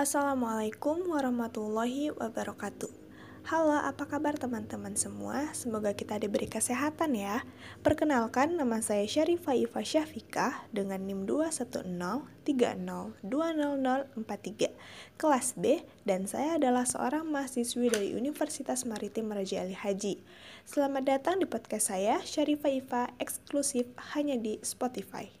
Assalamualaikum 0.00 1.12
warahmatullahi 1.12 2.08
wabarakatuh. 2.16 2.88
Halo, 3.52 3.84
apa 3.84 4.08
kabar 4.08 4.32
teman-teman 4.32 4.96
semua? 4.96 5.52
Semoga 5.52 5.92
kita 5.92 6.16
diberi 6.16 6.48
kesehatan 6.48 7.12
ya. 7.12 7.44
Perkenalkan, 7.84 8.56
nama 8.56 8.80
saya 8.80 9.04
Syarifah 9.04 9.60
Ifa 9.60 9.84
Syafikah 9.84 10.64
dengan 10.72 11.04
NIM 11.04 11.28
21030200043 12.48 15.20
kelas 15.20 15.46
B 15.60 15.84
dan 16.08 16.24
saya 16.24 16.56
adalah 16.56 16.88
seorang 16.88 17.28
mahasiswi 17.28 17.92
dari 17.92 18.16
Universitas 18.16 18.88
Maritim 18.88 19.28
Raja 19.28 19.60
Ali 19.60 19.76
Haji. 19.76 20.24
Selamat 20.64 21.04
datang 21.04 21.36
di 21.36 21.44
podcast 21.44 21.92
saya, 21.92 22.24
Syarifah 22.24 22.72
Ifa, 22.72 23.12
eksklusif 23.20 23.84
hanya 24.16 24.40
di 24.40 24.56
Spotify. 24.64 25.39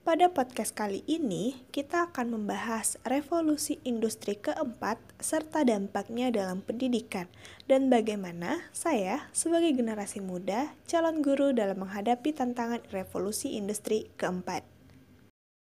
Pada 0.00 0.32
podcast 0.32 0.72
kali 0.72 1.04
ini, 1.04 1.60
kita 1.76 2.08
akan 2.08 2.32
membahas 2.32 2.96
revolusi 3.04 3.84
industri 3.84 4.32
keempat 4.32 4.96
serta 5.20 5.60
dampaknya 5.60 6.32
dalam 6.32 6.64
pendidikan 6.64 7.28
dan 7.68 7.92
bagaimana 7.92 8.64
saya 8.72 9.28
sebagai 9.36 9.76
generasi 9.76 10.24
muda 10.24 10.72
calon 10.88 11.20
guru 11.20 11.52
dalam 11.52 11.84
menghadapi 11.84 12.32
tantangan 12.32 12.80
revolusi 12.88 13.60
industri 13.60 14.08
keempat. 14.16 14.64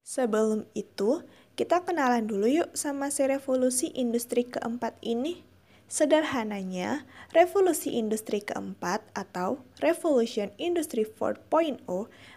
Sebelum 0.08 0.64
itu, 0.80 1.28
kita 1.60 1.84
kenalan 1.84 2.24
dulu 2.24 2.48
yuk 2.48 2.72
sama 2.72 3.12
si 3.12 3.28
revolusi 3.28 3.92
industri 3.92 4.48
keempat 4.48 4.96
ini. 5.04 5.44
Sederhananya, 5.92 7.04
revolusi 7.36 8.00
industri 8.00 8.40
keempat 8.40 9.04
atau 9.12 9.60
Revolution 9.84 10.48
Industry 10.56 11.04
4.0 11.04 11.84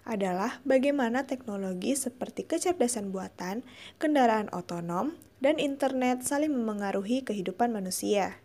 adalah 0.03 0.59
bagaimana 0.67 1.23
teknologi 1.31 1.95
seperti 1.95 2.51
kecerdasan 2.51 3.15
buatan, 3.15 3.63
kendaraan 4.03 4.51
otonom, 4.51 5.15
dan 5.39 5.63
internet 5.63 6.27
saling 6.27 6.51
memengaruhi 6.51 7.23
kehidupan 7.23 7.71
manusia. 7.71 8.43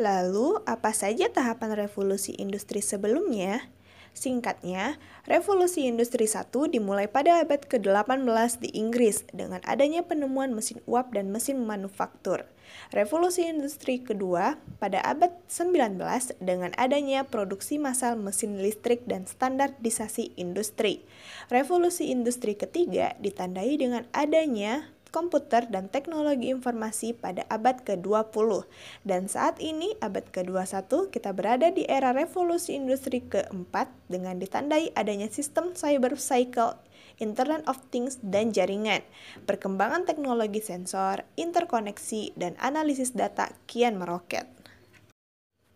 Lalu, 0.00 0.64
apa 0.64 0.96
saja 0.96 1.28
tahapan 1.28 1.76
revolusi 1.76 2.32
industri 2.40 2.80
sebelumnya? 2.80 3.68
Singkatnya, 4.16 4.98
revolusi 5.28 5.86
industri 5.86 6.26
1 6.26 6.50
dimulai 6.68 7.06
pada 7.06 7.40
abad 7.40 7.64
ke-18 7.64 8.62
di 8.62 8.70
Inggris 8.74 9.22
dengan 9.30 9.62
adanya 9.68 10.02
penemuan 10.04 10.52
mesin 10.52 10.82
uap 10.88 11.14
dan 11.14 11.30
mesin 11.30 11.62
manufaktur. 11.64 12.48
Revolusi 12.92 13.48
industri 13.48 14.00
kedua 14.00 14.60
pada 14.80 15.00
abad 15.04 15.32
19 15.48 16.00
dengan 16.40 16.72
adanya 16.76 17.24
produksi 17.24 17.76
massal 17.80 18.16
mesin 18.16 18.60
listrik 18.60 19.04
dan 19.08 19.24
standarisasi 19.24 20.36
industri. 20.36 21.04
Revolusi 21.48 22.12
industri 22.12 22.56
ketiga 22.56 23.16
ditandai 23.20 23.76
dengan 23.80 24.04
adanya 24.12 24.88
komputer 25.08 25.68
dan 25.72 25.88
teknologi 25.88 26.52
informasi 26.52 27.16
pada 27.16 27.46
abad 27.48 27.80
ke-20. 27.84 28.66
Dan 29.06 29.26
saat 29.26 29.56
ini, 29.62 29.96
abad 30.04 30.28
ke-21, 30.28 31.08
kita 31.12 31.30
berada 31.32 31.70
di 31.72 31.88
era 31.88 32.12
revolusi 32.12 32.74
industri 32.76 33.24
keempat 33.24 33.88
dengan 34.10 34.36
ditandai 34.36 34.92
adanya 34.92 35.30
sistem 35.32 35.72
cyber 35.72 36.18
cycle, 36.20 36.76
Internet 37.18 37.66
of 37.66 37.78
Things, 37.90 38.18
dan 38.22 38.54
jaringan. 38.54 39.02
Perkembangan 39.46 40.06
teknologi 40.06 40.62
sensor, 40.62 41.26
interkoneksi, 41.34 42.34
dan 42.38 42.54
analisis 42.62 43.14
data 43.14 43.50
kian 43.66 43.98
meroket. 43.98 44.57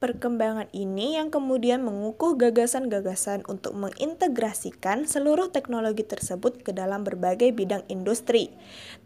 Perkembangan 0.02 0.66
ini 0.74 1.14
yang 1.14 1.30
kemudian 1.30 1.86
mengukuh 1.86 2.34
gagasan-gagasan 2.34 3.46
untuk 3.46 3.78
mengintegrasikan 3.78 5.06
seluruh 5.06 5.54
teknologi 5.54 6.02
tersebut 6.02 6.58
ke 6.66 6.74
dalam 6.74 7.06
berbagai 7.06 7.54
bidang 7.54 7.86
industri. 7.86 8.50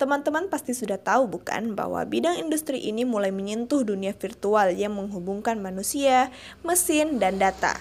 Teman-teman 0.00 0.48
pasti 0.48 0.72
sudah 0.72 0.96
tahu 0.96 1.28
bukan 1.28 1.76
bahwa 1.76 2.00
bidang 2.08 2.40
industri 2.40 2.80
ini 2.80 3.04
mulai 3.04 3.28
menyentuh 3.28 3.84
dunia 3.84 4.16
virtual 4.16 4.72
yang 4.72 4.96
menghubungkan 4.96 5.60
manusia, 5.60 6.32
mesin, 6.64 7.20
dan 7.20 7.36
data. 7.36 7.76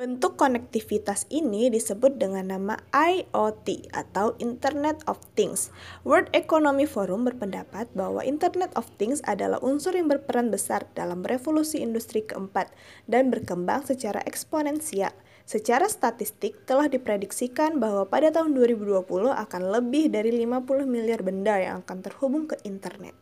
Bentuk 0.00 0.40
konektivitas 0.40 1.28
ini 1.28 1.68
disebut 1.68 2.16
dengan 2.16 2.48
nama 2.48 2.80
IoT 2.88 3.92
atau 3.92 4.32
Internet 4.40 5.04
of 5.04 5.20
Things. 5.36 5.68
World 6.08 6.32
Economic 6.32 6.88
Forum 6.88 7.28
berpendapat 7.28 7.84
bahwa 7.92 8.24
Internet 8.24 8.72
of 8.80 8.88
Things 8.96 9.20
adalah 9.28 9.60
unsur 9.60 9.92
yang 9.92 10.08
berperan 10.08 10.48
besar 10.48 10.88
dalam 10.96 11.20
revolusi 11.20 11.84
industri 11.84 12.24
keempat 12.24 12.72
dan 13.12 13.28
berkembang 13.28 13.84
secara 13.84 14.24
eksponensial. 14.24 15.12
Secara 15.44 15.84
statistik 15.84 16.64
telah 16.64 16.88
diprediksikan 16.88 17.76
bahwa 17.76 18.08
pada 18.08 18.32
tahun 18.32 18.56
2020 18.56 19.04
akan 19.36 19.62
lebih 19.68 20.08
dari 20.08 20.32
50 20.32 20.88
miliar 20.88 21.20
benda 21.20 21.60
yang 21.60 21.84
akan 21.84 22.00
terhubung 22.00 22.48
ke 22.48 22.56
internet. 22.64 23.12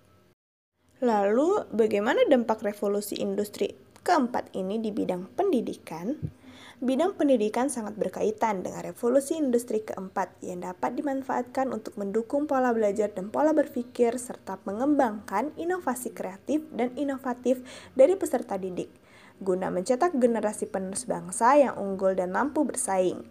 Lalu, 1.03 1.67
bagaimana 1.75 2.23
dampak 2.31 2.63
revolusi 2.63 3.19
industri 3.19 3.75
keempat 4.07 4.55
ini 4.55 4.79
di 4.79 4.95
bidang 4.95 5.27
pendidikan? 5.35 6.39
Bidang 6.79 7.19
pendidikan 7.19 7.67
sangat 7.67 7.99
berkaitan 7.99 8.63
dengan 8.63 8.87
revolusi 8.87 9.35
industri 9.35 9.83
keempat 9.83 10.31
yang 10.47 10.63
dapat 10.63 10.95
dimanfaatkan 10.95 11.75
untuk 11.75 11.99
mendukung 11.99 12.47
pola 12.47 12.71
belajar 12.71 13.11
dan 13.11 13.35
pola 13.35 13.51
berpikir 13.51 14.15
serta 14.15 14.63
mengembangkan 14.63 15.51
inovasi 15.59 16.15
kreatif 16.15 16.63
dan 16.71 16.95
inovatif 16.95 17.67
dari 17.99 18.15
peserta 18.15 18.55
didik 18.55 18.95
guna 19.39 19.71
mencetak 19.71 20.19
generasi 20.19 20.67
penerus 20.67 21.07
bangsa 21.07 21.55
yang 21.55 21.79
unggul 21.79 22.15
dan 22.15 22.35
mampu 22.35 22.67
bersaing. 22.67 23.23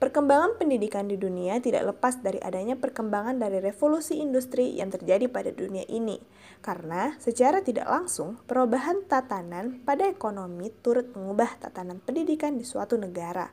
Perkembangan 0.00 0.56
pendidikan 0.56 1.12
di 1.12 1.20
dunia 1.20 1.60
tidak 1.60 1.92
lepas 1.92 2.24
dari 2.24 2.40
adanya 2.40 2.72
perkembangan 2.72 3.36
dari 3.36 3.60
revolusi 3.60 4.16
industri 4.16 4.72
yang 4.80 4.88
terjadi 4.88 5.28
pada 5.28 5.52
dunia 5.52 5.84
ini, 5.92 6.16
karena 6.64 7.20
secara 7.20 7.60
tidak 7.60 7.84
langsung 7.84 8.40
perubahan 8.48 9.04
tatanan 9.04 9.84
pada 9.84 10.08
ekonomi 10.08 10.72
turut 10.80 11.12
mengubah 11.12 11.52
tatanan 11.60 12.00
pendidikan 12.00 12.56
di 12.56 12.64
suatu 12.64 12.96
negara. 12.96 13.52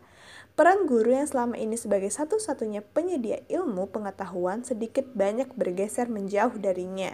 Peran 0.56 0.88
guru 0.88 1.19
yang 1.19 1.28
selama 1.28 1.59
ini 1.59 1.75
sebagai 1.75 2.08
satu-satunya 2.16 2.79
penyedia 2.79 3.44
ilmu 3.52 3.91
pengetahuan 3.91 4.64
sedikit 4.64 5.03
banyak 5.03 5.52
bergeser 5.52 6.08
menjauh 6.08 6.56
darinya. 6.64 7.12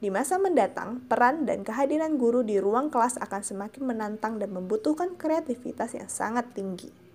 Di 0.00 0.08
masa 0.08 0.40
mendatang, 0.40 1.04
peran 1.04 1.44
dan 1.44 1.68
kehadiran 1.68 2.16
guru 2.16 2.40
di 2.40 2.56
ruang 2.56 2.88
kelas 2.88 3.20
akan 3.20 3.44
semakin 3.44 3.84
menantang 3.84 4.40
dan 4.40 4.56
membutuhkan 4.56 5.20
kreativitas 5.20 5.92
yang 5.92 6.08
sangat 6.08 6.48
tinggi. 6.56 7.09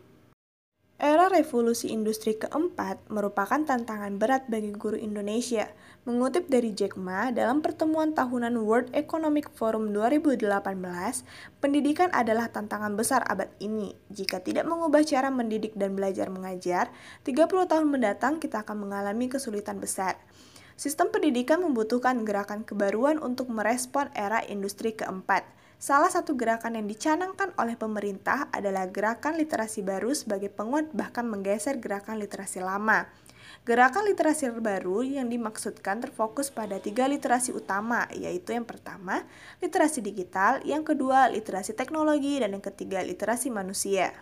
Era 0.95 1.27
revolusi 1.27 1.91
industri 1.91 2.39
keempat 2.39 3.11
merupakan 3.11 3.59
tantangan 3.59 4.15
berat 4.15 4.47
bagi 4.47 4.71
guru 4.71 4.95
Indonesia. 4.95 5.67
Mengutip 6.07 6.47
dari 6.47 6.71
Jack 6.71 6.95
Ma, 6.95 7.35
dalam 7.35 7.59
pertemuan 7.59 8.15
tahunan 8.15 8.55
World 8.63 8.95
Economic 8.95 9.51
Forum 9.51 9.91
2018, 9.91 10.47
pendidikan 11.59 12.07
adalah 12.15 12.47
tantangan 12.47 12.95
besar 12.95 13.27
abad 13.27 13.51
ini. 13.59 13.91
Jika 14.07 14.39
tidak 14.39 14.71
mengubah 14.71 15.03
cara 15.03 15.27
mendidik 15.27 15.75
dan 15.75 15.99
belajar 15.99 16.31
mengajar, 16.31 16.87
30 17.27 17.43
tahun 17.67 17.91
mendatang 17.91 18.39
kita 18.39 18.63
akan 18.63 18.87
mengalami 18.87 19.27
kesulitan 19.27 19.83
besar. 19.83 20.15
Sistem 20.79 21.11
pendidikan 21.11 21.59
membutuhkan 21.59 22.23
gerakan 22.23 22.63
kebaruan 22.63 23.19
untuk 23.19 23.51
merespon 23.51 24.07
era 24.15 24.39
industri 24.47 24.95
keempat. 24.95 25.43
Salah 25.75 26.07
satu 26.07 26.39
gerakan 26.39 26.79
yang 26.79 26.87
dicanangkan 26.87 27.51
oleh 27.59 27.75
pemerintah 27.75 28.47
adalah 28.55 28.87
gerakan 28.87 29.35
literasi 29.35 29.83
baru 29.83 30.15
sebagai 30.15 30.47
penguat 30.47 30.89
bahkan 30.95 31.27
menggeser 31.27 31.77
gerakan 31.83 32.17
literasi 32.17 32.63
lama. 32.63 33.11
Gerakan 33.65 34.05
literasi 34.05 34.49
baru 34.61 35.01
yang 35.01 35.27
dimaksudkan 35.27 35.97
terfokus 35.97 36.53
pada 36.53 36.77
tiga 36.77 37.09
literasi 37.09 37.49
utama, 37.49 38.05
yaitu 38.13 38.53
yang 38.53 38.63
pertama, 38.63 39.25
literasi 39.57 40.05
digital, 40.05 40.61
yang 40.61 40.85
kedua, 40.85 41.27
literasi 41.33 41.73
teknologi, 41.73 42.37
dan 42.37 42.53
yang 42.53 42.61
ketiga, 42.61 43.01
literasi 43.01 43.49
manusia. 43.49 44.13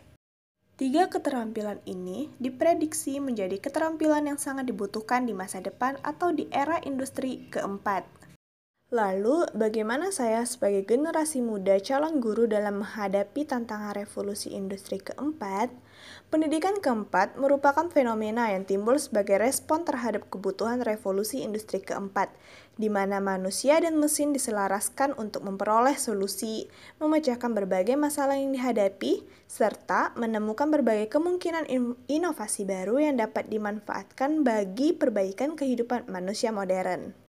Tiga 0.74 1.06
keterampilan 1.06 1.84
ini 1.86 2.34
diprediksi 2.42 3.22
menjadi 3.22 3.62
keterampilan 3.62 4.26
yang 4.26 4.40
sangat 4.42 4.66
dibutuhkan 4.66 5.28
di 5.28 5.36
masa 5.36 5.62
depan 5.62 6.02
atau 6.02 6.34
di 6.34 6.50
era 6.50 6.82
industri 6.82 7.46
keempat. 7.52 8.33
Lalu, 8.94 9.50
bagaimana 9.58 10.14
saya 10.14 10.46
sebagai 10.46 10.86
generasi 10.86 11.42
muda 11.42 11.82
calon 11.82 12.22
guru 12.22 12.46
dalam 12.46 12.86
menghadapi 12.86 13.42
tantangan 13.42 13.98
revolusi 13.98 14.54
industri 14.54 15.02
keempat? 15.02 15.74
Pendidikan 16.30 16.78
keempat 16.78 17.34
merupakan 17.42 17.90
fenomena 17.90 18.54
yang 18.54 18.70
timbul 18.70 19.02
sebagai 19.02 19.42
respon 19.42 19.82
terhadap 19.82 20.30
kebutuhan 20.30 20.86
revolusi 20.86 21.42
industri 21.42 21.82
keempat, 21.82 22.30
di 22.78 22.86
mana 22.94 23.18
manusia 23.18 23.82
dan 23.82 23.98
mesin 23.98 24.30
diselaraskan 24.30 25.18
untuk 25.18 25.42
memperoleh 25.42 25.98
solusi, 25.98 26.70
memecahkan 27.02 27.50
berbagai 27.50 27.98
masalah 27.98 28.38
yang 28.38 28.54
dihadapi, 28.54 29.26
serta 29.50 30.14
menemukan 30.22 30.70
berbagai 30.70 31.10
kemungkinan 31.10 31.66
inovasi 32.06 32.62
baru 32.70 33.02
yang 33.02 33.18
dapat 33.18 33.50
dimanfaatkan 33.50 34.46
bagi 34.46 34.94
perbaikan 34.94 35.58
kehidupan 35.58 36.06
manusia 36.14 36.54
modern. 36.54 37.23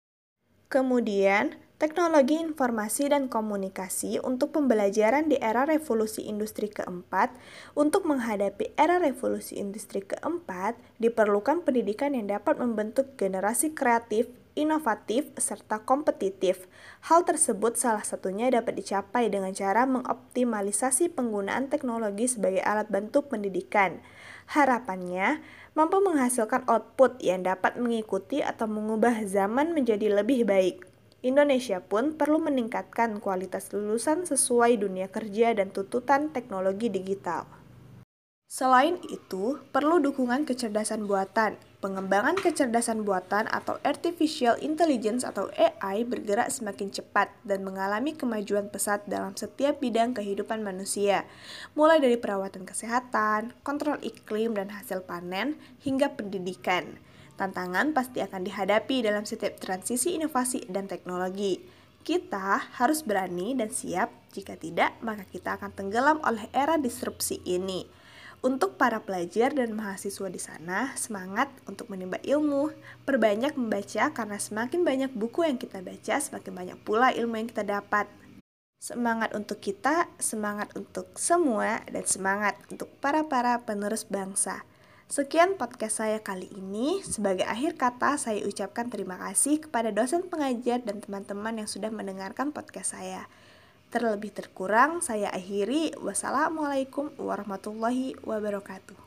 Kemudian, 0.74 1.54
teknologi 1.78 2.34
informasi 2.34 3.06
dan 3.06 3.30
komunikasi 3.30 4.18
untuk 4.18 4.50
pembelajaran 4.58 5.30
di 5.30 5.38
era 5.38 5.62
revolusi 5.62 6.26
industri 6.26 6.66
keempat. 6.66 7.30
Untuk 7.78 8.02
menghadapi 8.02 8.74
era 8.74 8.98
revolusi 8.98 9.62
industri 9.62 10.02
keempat, 10.02 10.74
diperlukan 10.98 11.62
pendidikan 11.62 12.18
yang 12.18 12.26
dapat 12.26 12.58
membentuk 12.58 13.14
generasi 13.14 13.70
kreatif, 13.70 14.26
inovatif, 14.54 15.30
serta 15.38 15.82
kompetitif. 15.82 16.66
Hal 17.06 17.26
tersebut 17.26 17.78
salah 17.78 18.02
satunya 18.02 18.50
dapat 18.50 18.78
dicapai 18.78 19.30
dengan 19.30 19.50
cara 19.54 19.86
mengoptimalisasi 19.86 21.12
penggunaan 21.12 21.70
teknologi 21.70 22.30
sebagai 22.30 22.62
alat 22.62 22.90
bantu 22.90 23.26
pendidikan. 23.26 24.02
Harapannya, 24.50 25.42
mampu 25.74 25.98
menghasilkan 26.02 26.66
output 26.70 27.18
yang 27.22 27.42
dapat 27.42 27.76
mengikuti 27.76 28.40
atau 28.40 28.70
mengubah 28.70 29.26
zaman 29.26 29.74
menjadi 29.74 30.10
lebih 30.10 30.46
baik. 30.46 30.86
Indonesia 31.24 31.80
pun 31.80 32.20
perlu 32.20 32.36
meningkatkan 32.36 33.16
kualitas 33.16 33.72
lulusan 33.72 34.28
sesuai 34.28 34.76
dunia 34.76 35.08
kerja 35.08 35.56
dan 35.56 35.72
tuntutan 35.72 36.28
teknologi 36.28 36.92
digital. 36.92 37.48
Selain 38.44 39.00
itu, 39.10 39.58
perlu 39.72 39.98
dukungan 40.04 40.44
kecerdasan 40.46 41.08
buatan. 41.08 41.56
Pengembangan 41.84 42.40
kecerdasan 42.40 43.04
buatan 43.04 43.44
atau 43.44 43.76
artificial 43.84 44.56
intelligence 44.64 45.20
atau 45.20 45.52
AI 45.52 46.08
bergerak 46.08 46.48
semakin 46.48 46.88
cepat 46.88 47.28
dan 47.44 47.60
mengalami 47.60 48.16
kemajuan 48.16 48.72
pesat 48.72 49.04
dalam 49.04 49.36
setiap 49.36 49.84
bidang 49.84 50.16
kehidupan 50.16 50.64
manusia, 50.64 51.28
mulai 51.76 52.00
dari 52.00 52.16
perawatan 52.16 52.64
kesehatan, 52.64 53.52
kontrol 53.60 54.00
iklim 54.00 54.56
dan 54.56 54.72
hasil 54.72 55.04
panen, 55.04 55.60
hingga 55.84 56.16
pendidikan. 56.16 56.96
Tantangan 57.36 57.92
pasti 57.92 58.24
akan 58.24 58.48
dihadapi 58.48 59.04
dalam 59.04 59.28
setiap 59.28 59.60
transisi 59.60 60.16
inovasi 60.16 60.64
dan 60.72 60.88
teknologi. 60.88 61.60
Kita 62.00 62.80
harus 62.80 63.04
berani 63.04 63.52
dan 63.60 63.68
siap, 63.68 64.08
jika 64.32 64.56
tidak, 64.56 64.96
maka 65.04 65.28
kita 65.28 65.60
akan 65.60 65.68
tenggelam 65.76 66.16
oleh 66.24 66.48
era 66.56 66.80
disrupsi 66.80 67.44
ini. 67.44 68.03
Untuk 68.44 68.76
para 68.76 69.00
pelajar 69.00 69.56
dan 69.56 69.72
mahasiswa 69.72 70.28
di 70.28 70.36
sana, 70.36 70.92
semangat 71.00 71.48
untuk 71.64 71.88
menimba 71.88 72.20
ilmu. 72.20 72.76
Perbanyak 73.08 73.56
membaca 73.56 74.12
karena 74.12 74.36
semakin 74.36 74.84
banyak 74.84 75.16
buku 75.16 75.48
yang 75.48 75.56
kita 75.56 75.80
baca, 75.80 76.20
semakin 76.20 76.52
banyak 76.52 76.78
pula 76.84 77.08
ilmu 77.16 77.40
yang 77.40 77.48
kita 77.48 77.64
dapat. 77.64 78.04
Semangat 78.76 79.32
untuk 79.32 79.64
kita, 79.64 80.12
semangat 80.20 80.76
untuk 80.76 81.16
semua, 81.16 81.80
dan 81.88 82.04
semangat 82.04 82.60
untuk 82.68 82.92
para-para 83.00 83.64
penerus 83.64 84.04
bangsa. 84.04 84.60
Sekian 85.08 85.56
podcast 85.56 86.04
saya 86.04 86.20
kali 86.20 86.52
ini. 86.52 87.00
Sebagai 87.00 87.48
akhir 87.48 87.80
kata, 87.80 88.20
saya 88.20 88.44
ucapkan 88.44 88.92
terima 88.92 89.16
kasih 89.24 89.64
kepada 89.64 89.88
dosen 89.88 90.28
pengajar 90.28 90.84
dan 90.84 91.00
teman-teman 91.00 91.64
yang 91.64 91.68
sudah 91.68 91.88
mendengarkan 91.88 92.52
podcast 92.52 92.92
saya. 92.92 93.24
Terlebih 93.94 94.34
terkurang, 94.34 94.98
saya 95.06 95.30
akhiri. 95.30 95.94
Wassalamualaikum 96.02 97.14
warahmatullahi 97.14 98.18
wabarakatuh. 98.26 99.03